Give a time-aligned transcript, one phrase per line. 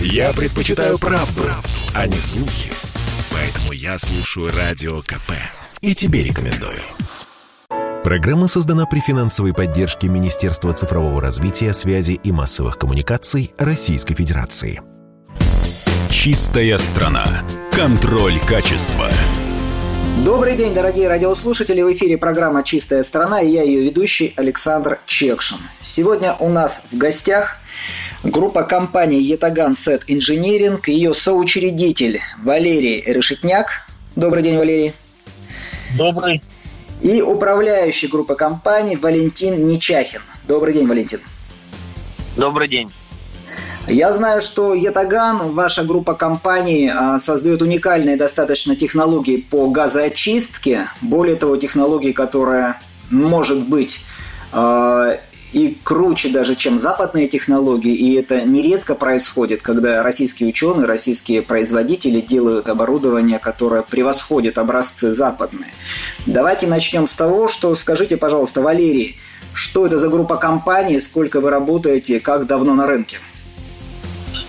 [0.00, 2.70] Я предпочитаю правду, правду, а не слухи.
[3.32, 5.32] Поэтому я слушаю Радио КП.
[5.80, 6.80] И тебе рекомендую.
[8.04, 14.80] Программа создана при финансовой поддержке Министерства цифрового развития, связи и массовых коммуникаций Российской Федерации.
[16.10, 17.26] Чистая страна.
[17.72, 19.10] Контроль качества.
[20.24, 21.82] Добрый день, дорогие радиослушатели.
[21.82, 25.58] В эфире программа «Чистая страна» и я ее ведущий Александр Чекшин.
[25.80, 27.56] Сегодня у нас в гостях
[28.22, 33.86] группа компаний «Етаган Сет Инжиниринг» и ее соучредитель Валерий Решетняк.
[34.16, 34.94] Добрый день, Валерий.
[35.96, 36.42] Добрый.
[37.00, 40.22] И управляющий группы компаний Валентин Нечахин.
[40.46, 41.20] Добрый день, Валентин.
[42.36, 42.90] Добрый день.
[43.86, 50.88] Я знаю, что Ятаган, ваша группа компаний, а, создает уникальные достаточно технологии по газоочистке.
[51.00, 54.02] Более того, технологии, которая может быть
[54.52, 55.18] а,
[55.52, 57.94] и круче даже, чем западные технологии.
[57.94, 65.72] И это нередко происходит, когда российские ученые, российские производители делают оборудование, которое превосходит образцы западные.
[66.26, 69.18] Давайте начнем с того, что скажите, пожалуйста, Валерий,
[69.52, 73.18] что это за группа компаний, сколько вы работаете, как давно на рынке?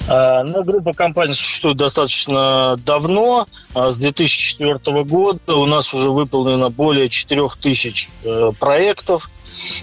[0.07, 3.45] А, ну, группа компаний существует достаточно давно.
[3.75, 9.29] А с 2004 года у нас уже выполнено более 4000 э, проектов.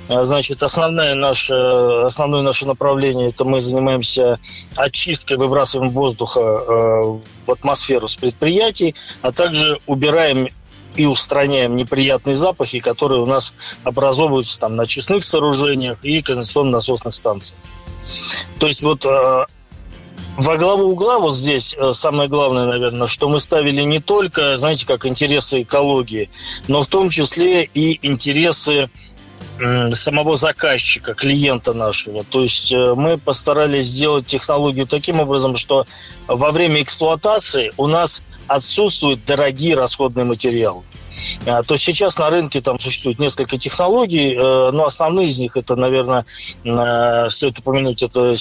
[0.08, 4.38] А, значит, основное наше, основное наше направление– это мы занимаемся
[4.76, 10.48] очисткой, выбрасываем воздуха э, в атмосферу с предприятий, а также убираем
[10.94, 17.60] и устраняем неприятные запахи, которые у нас образовываются там на честных сооружениях и кондиционно-насосных станциях.
[18.58, 19.46] То есть вот э,
[20.36, 24.86] во главу угла вот здесь э, самое главное, наверное, что мы ставили не только, знаете,
[24.86, 26.30] как интересы экологии,
[26.68, 28.90] но в том числе и интересы
[29.94, 32.24] самого заказчика, клиента нашего.
[32.24, 35.86] То есть э, мы постарались сделать технологию таким образом, что
[36.26, 40.82] во время эксплуатации у нас отсутствуют дорогие расходные материалы.
[41.46, 45.74] А, то сейчас на рынке там существует несколько технологий, э, но основные из них это,
[45.74, 46.26] наверное,
[46.64, 48.34] э, стоит упомянуть, это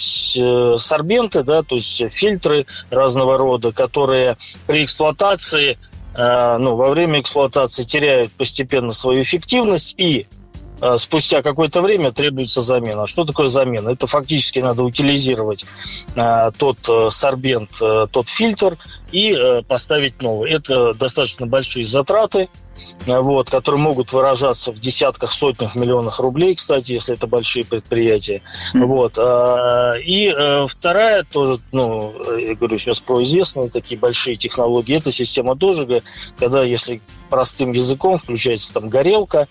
[0.77, 4.35] сорбенты, да, то есть фильтры разного рода, которые
[4.67, 5.77] при эксплуатации
[6.17, 10.27] ну, во время эксплуатации теряют постепенно свою эффективность и
[10.97, 13.07] спустя какое-то время требуется замена.
[13.07, 13.89] Что такое замена?
[13.89, 15.65] Это фактически надо утилизировать
[16.57, 16.77] тот
[17.13, 17.71] сорбент,
[18.11, 18.77] тот фильтр
[19.11, 20.51] и поставить новый.
[20.51, 22.49] Это достаточно большие затраты,
[23.05, 28.41] вот, которые могут выражаться в десятках, сотнях миллионах рублей, кстати, если это большие предприятия.
[28.73, 28.85] Mm-hmm.
[28.85, 29.17] Вот.
[29.17, 35.11] А, и э, вторая тоже, ну, я говорю сейчас про известные такие большие технологии, это
[35.11, 36.01] система дожига,
[36.37, 39.47] когда, если простым языком, включается там горелка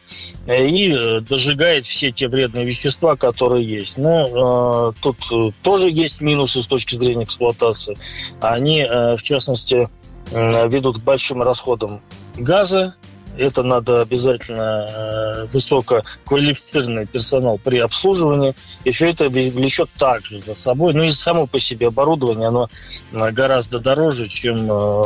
[0.47, 3.97] э, и э, дожигает все те вредные вещества, которые есть.
[3.97, 5.19] Но э, тут
[5.63, 7.97] тоже есть минусы с точки зрения эксплуатации.
[8.41, 9.89] Они, э, в частности,
[10.31, 12.01] э, ведут к большим расходам
[12.37, 12.95] газа,
[13.37, 18.55] это надо обязательно э, высококвалифицированный персонал при обслуживании.
[18.85, 20.95] И все это влечет также за собой.
[20.95, 22.69] Ну и само по себе оборудование, оно
[23.13, 25.03] э, гораздо дороже, чем э,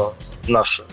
[0.47, 0.85] наше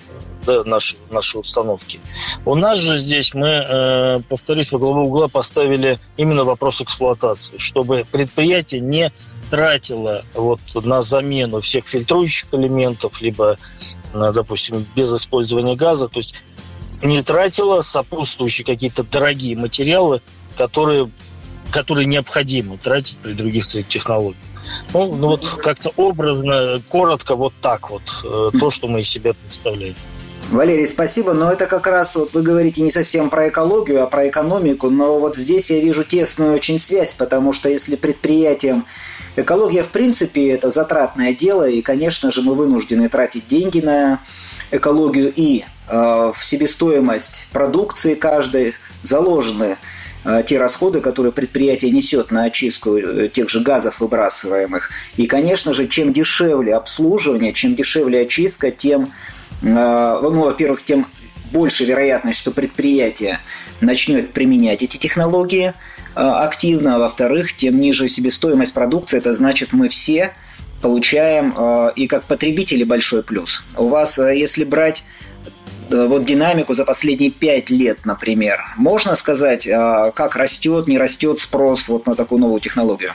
[0.45, 1.99] да, наши, наши установки.
[2.45, 8.81] У нас же здесь мы, повторюсь, во главу угла поставили именно вопрос эксплуатации, чтобы предприятие
[8.81, 9.11] не
[9.49, 13.57] тратило вот на замену всех фильтрующих элементов, либо,
[14.13, 16.09] допустим, без использования газа.
[16.09, 16.43] То есть
[17.01, 20.21] не тратила сопутствующие какие-то дорогие материалы,
[20.57, 21.11] которые,
[21.71, 24.43] которые необходимо тратить при других технологиях.
[24.93, 29.33] Ну, ну вот как-то образно, коротко, вот так вот, э, то, что мы из себя
[29.33, 29.95] представляем.
[30.51, 34.27] Валерий, спасибо, но это как раз, вот вы говорите не совсем про экологию, а про
[34.29, 38.85] экономику, но вот здесь я вижу тесную очень связь, потому что если предприятиям
[39.35, 44.21] экология в принципе это затратное дело, и, конечно же, мы вынуждены тратить деньги на
[44.69, 49.79] экологию и э, в себестоимость продукции каждой заложены
[50.23, 54.91] э, те расходы, которые предприятие несет на очистку э, тех же газов выбрасываемых.
[55.17, 59.11] И, конечно же, чем дешевле обслуживание, чем дешевле очистка, тем
[59.61, 61.07] ну, во-первых, тем
[61.51, 63.39] больше вероятность, что предприятие
[63.81, 65.73] начнет применять эти технологии э,
[66.15, 70.33] активно, а во-вторых, тем ниже себестоимость продукции, это значит, мы все
[70.81, 73.63] получаем э, и как потребители большой плюс.
[73.77, 75.05] У вас, если брать
[75.89, 82.07] вот динамику за последние пять лет, например, можно сказать, как растет, не растет спрос вот
[82.07, 83.11] на такую новую технологию?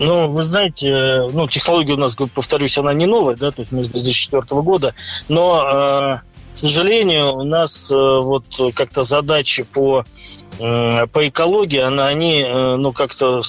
[0.00, 3.84] Ну, вы знаете, ну, технология у нас, повторюсь, она не новая, да, то есть мы
[3.84, 4.94] с 2004 года,
[5.28, 6.16] но, э,
[6.54, 8.44] к сожалению, у нас э, вот
[8.74, 10.04] как-то задачи по,
[10.58, 13.42] э, по экологии, она, они, э, ну, как-то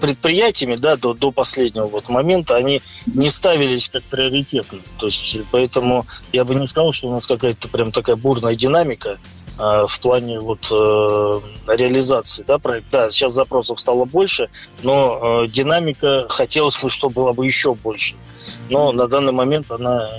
[0.00, 4.80] предприятиями, да, до, до последнего вот момента, они не ставились как приоритетны.
[4.98, 9.10] То есть, поэтому я бы не сказал, что у нас какая-то прям такая бурная динамика
[9.12, 9.16] э,
[9.56, 11.40] в плане вот э,
[11.76, 12.90] реализации, да, проекта.
[12.90, 14.48] Да, сейчас запросов стало больше,
[14.82, 18.16] но э, динамика хотелось бы, чтобы была бы еще больше.
[18.68, 20.10] Но на данный момент она,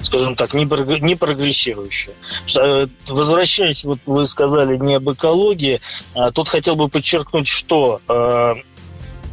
[0.00, 0.64] скажем так, не,
[1.00, 2.14] не прогрессирующая.
[2.56, 5.80] Э, возвращаясь, вот вы сказали не об экологии,
[6.14, 8.54] а тут хотел бы подчеркнуть, что э,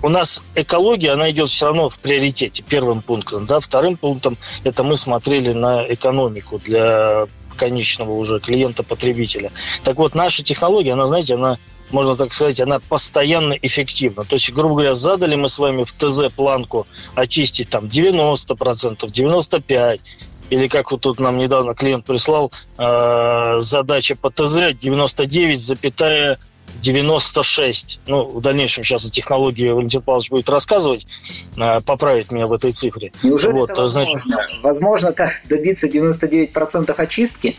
[0.04, 3.46] у нас экология, она идет все равно в приоритете, первым пунктом.
[3.46, 3.60] Да?
[3.60, 9.52] Вторым пунктом это мы смотрели на экономику для конечного уже клиента-потребителя.
[9.84, 11.58] Так вот, наша технология, она, знаете, она
[11.92, 14.24] можно так сказать, она постоянно эффективна.
[14.24, 20.00] То есть, грубо говоря, задали мы с вами в ТЗ планку очистить там 90%, 95%,
[20.50, 25.60] или как вот тут нам недавно клиент прислал, э, задача по ТЗ 99,
[26.82, 28.00] 96.
[28.08, 31.08] Ну, в дальнейшем сейчас технологии Валентин Павлович будет рассказывать,
[31.58, 33.12] э, поправить меня в этой цифре.
[33.24, 34.22] Неужели вот, это возможно?
[34.26, 37.58] Значит, возможно как добиться 99% очистки?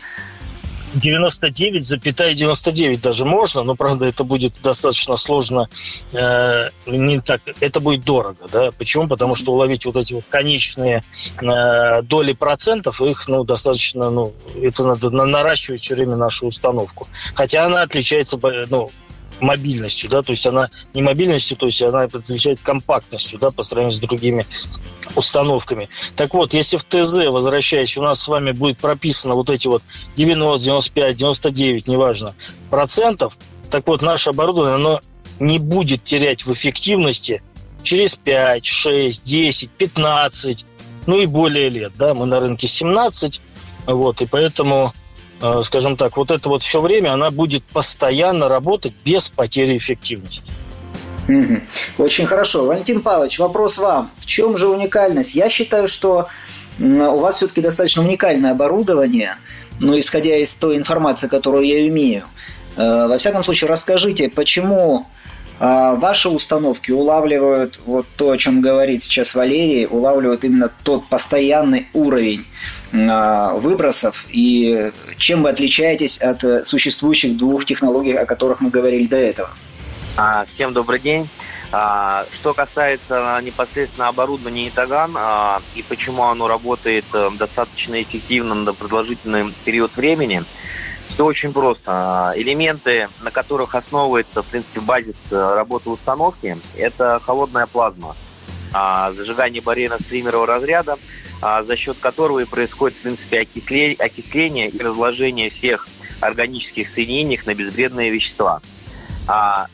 [0.95, 5.69] 99,99 ,99 даже можно, но, правда, это будет достаточно сложно.
[6.13, 8.71] Э, не так, это будет дорого, да?
[8.71, 9.07] Почему?
[9.07, 11.03] Потому что уловить вот эти вот конечные
[11.41, 17.07] э, доли процентов, их, ну, достаточно, ну, это надо наращивать все время нашу установку.
[17.33, 18.39] Хотя она отличается,
[18.69, 18.91] ну,
[19.39, 23.95] мобильностью, да, то есть она не мобильностью, то есть она отличает компактностью, да, по сравнению
[23.95, 24.45] с другими
[25.15, 25.89] установками.
[26.15, 29.83] Так вот, если в ТЗ, возвращаясь, у нас с вами будет прописано вот эти вот
[30.17, 32.33] 90, 95, 99, неважно,
[32.69, 33.37] процентов,
[33.69, 35.01] так вот, наше оборудование, оно
[35.39, 37.41] не будет терять в эффективности
[37.83, 40.65] через 5, 6, 10, 15,
[41.07, 43.41] ну и более лет, да, мы на рынке 17,
[43.87, 44.93] вот, и поэтому
[45.63, 50.51] скажем так, вот это вот все время она будет постоянно работать без потери эффективности.
[51.97, 52.65] Очень хорошо.
[52.65, 54.11] Валентин Павлович, вопрос вам.
[54.17, 55.35] В чем же уникальность?
[55.35, 56.27] Я считаю, что
[56.79, 59.37] у вас все-таки достаточно уникальное оборудование,
[59.81, 62.25] но исходя из той информации, которую я имею.
[62.75, 65.14] Э, во всяком случае, расскажите, почему э,
[65.59, 72.45] ваши установки улавливают вот то, о чем говорит сейчас Валерий, улавливают именно тот постоянный уровень
[72.93, 79.05] а, выбросов и чем вы отличаетесь от э, существующих двух технологий, о которых мы говорили
[79.05, 79.49] до этого?
[80.17, 81.29] А, всем добрый день.
[81.71, 85.17] А, что касается непосредственно оборудования Итаган
[85.75, 90.43] и почему оно работает э, достаточно эффективно на продолжительный период времени,
[91.09, 92.33] все очень просто.
[92.35, 98.15] Элементы, на которых основывается, в принципе, базис э, работы установки, это холодная плазма,
[98.71, 100.97] зажигание барьерно-стримерового разряда,
[101.41, 103.39] а, за счет которого и происходит, в принципе,
[103.99, 105.87] окисление, и разложение всех
[106.19, 108.61] органических соединений на безвредные вещества.
[109.27, 109.67] А,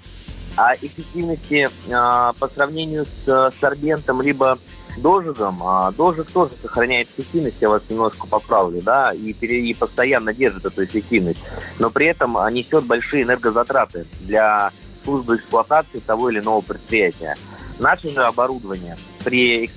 [0.58, 4.60] а эффективности а, по сравнению с сорбентом либо
[4.98, 10.66] дожигом, а, дожиг тоже сохраняет эффективность, я вас немножко поправлю, да, и, и постоянно держит
[10.66, 11.40] эту эффективность,
[11.80, 14.72] но при этом несет большие энергозатраты для
[15.04, 17.36] службы эксплуатации того или иного предприятия.
[17.80, 19.70] Наше же оборудование при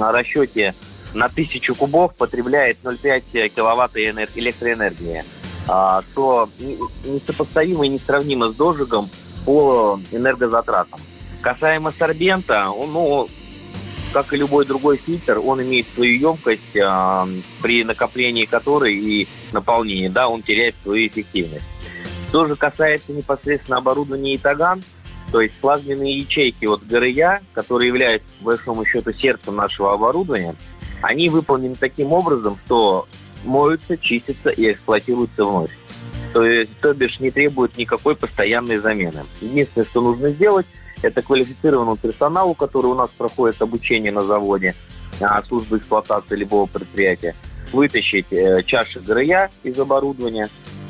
[0.00, 0.74] расчете
[1.14, 5.24] на тысячу кубов потребляет 0,5 киловатт электроэнергии,
[5.66, 6.48] а, что
[7.04, 9.08] несопоставимо и несравнимо с дожигом
[9.44, 11.00] по энергозатратам.
[11.40, 13.28] Касаемо сорбента, он, ну,
[14.12, 17.26] как и любой другой фильтр, он имеет свою емкость, э,
[17.62, 21.66] при накоплении которой и наполнении, да, он теряет свою эффективность.
[22.28, 24.82] Что же касается непосредственно оборудования Итаган,
[25.32, 30.54] то есть плазменные ячейки от ГРЯ, которые являются, по большому счету, сердцем нашего оборудования,
[31.02, 33.06] они выполнены таким образом, что
[33.44, 35.70] моются, чистятся и эксплуатируются вновь.
[36.32, 39.24] То есть, то бишь, не требуют никакой постоянной замены.
[39.40, 40.66] Единственное, что нужно сделать,
[41.02, 44.74] это квалифицированному персоналу, который у нас проходит обучение на заводе,
[45.20, 47.34] а, службы эксплуатации любого предприятия,
[47.72, 50.48] вытащить э, чаши ГРЯ из оборудования,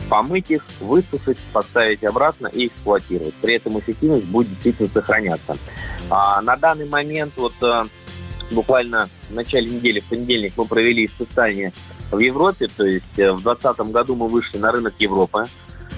[0.09, 3.35] помыть их, высушить, поставить обратно и эксплуатировать.
[3.35, 5.57] При этом эффективность будет действительно сохраняться.
[6.11, 7.85] А на данный момент вот э,
[8.51, 11.73] буквально в начале недели, в понедельник, мы провели испытания
[12.11, 15.45] в Европе, то есть э, в 2020 году мы вышли на рынок Европы,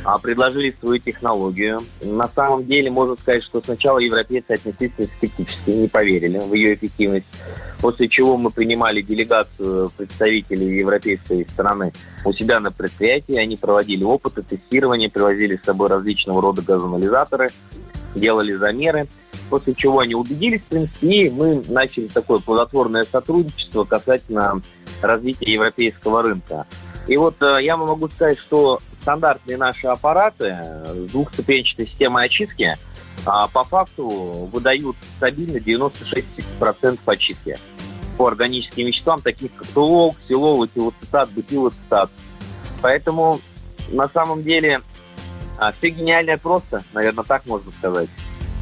[0.04, 1.80] а предложили свою технологию.
[2.02, 7.26] На самом деле, можно сказать, что сначала европейцы отнеслись скептически, не поверили в ее эффективность,
[7.80, 11.92] после чего мы принимали делегацию представителей европейской страны
[12.24, 17.48] у себя на предприятии, они проводили опыты, тестирование, привозили с собой различного рода газоанализаторы,
[18.14, 19.06] делали замеры,
[19.48, 24.62] после чего они убедились, в принципе, и мы начали такое плодотворное сотрудничество касательно
[25.02, 26.66] развития европейского рынка.
[27.10, 32.78] И вот э, я могу сказать, что стандартные наши аппараты с двухступенчатой системой очистки,
[33.26, 34.06] а по факту
[34.52, 37.58] выдают стабильно 96% очистки
[38.16, 42.10] по органическим веществам, таких как тулол, ксилол, этилоцитат, бутилоцитат.
[42.80, 43.40] Поэтому
[43.88, 44.80] на самом деле
[45.58, 48.08] а, все гениальное просто, наверное, так можно сказать.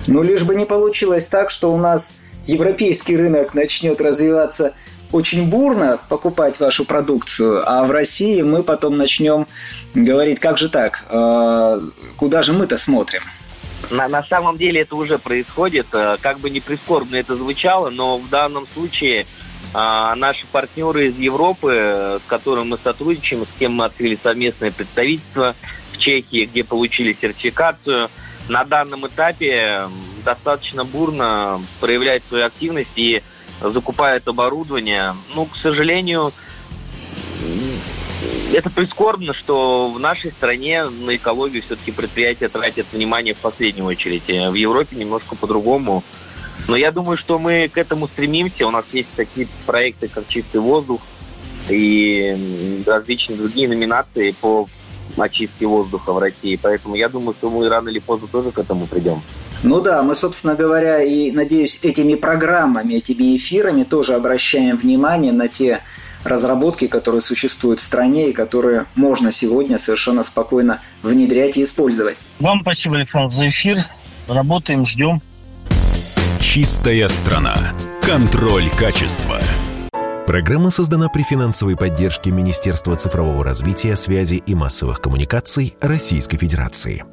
[0.07, 2.15] Ну, лишь бы не получилось так, что у нас
[2.47, 4.73] европейский рынок начнет развиваться
[5.13, 9.47] очень бурно покупать вашу продукцию, а в России мы потом начнем
[9.95, 11.81] говорить, как же так, э,
[12.17, 13.23] куда же мы-то смотрим?
[13.91, 18.19] На, на самом деле это уже происходит, э, как бы не прискорбно это звучало, но
[18.19, 19.27] в данном случае
[19.75, 25.55] а, наши партнеры из Европы, с которыми мы сотрудничаем, с кем мы открыли совместное представительство
[25.93, 28.09] в Чехии, где получили сертификацию,
[28.49, 29.83] на данном этапе
[30.25, 33.23] достаточно бурно проявляет свою активность и
[33.61, 35.15] закупает оборудование.
[35.35, 36.33] Ну, к сожалению,
[38.53, 44.27] это прискорбно, что в нашей стране на экологию все-таки предприятия тратят внимание в последнюю очередь.
[44.27, 46.03] В Европе немножко по-другому.
[46.67, 48.67] Но я думаю, что мы к этому стремимся.
[48.67, 51.01] У нас есть такие проекты, как «Чистый воздух»
[51.69, 54.67] и различные другие номинации по
[55.17, 56.59] очистке воздуха в России.
[56.61, 59.23] Поэтому я думаю, что мы рано или поздно тоже к этому придем.
[59.63, 65.49] Ну да, мы, собственно говоря, и, надеюсь, этими программами, этими эфирами тоже обращаем внимание на
[65.49, 65.81] те
[66.23, 72.17] разработки, которые существуют в стране и которые можно сегодня совершенно спокойно внедрять и использовать.
[72.39, 73.85] Вам спасибо, Александр, за эфир.
[74.29, 75.21] Работаем, ждем.
[76.41, 77.57] Чистая страна.
[78.03, 79.41] Контроль качества.
[80.27, 87.05] Программа создана при финансовой поддержке Министерства цифрового развития, связи и массовых коммуникаций Российской Федерации.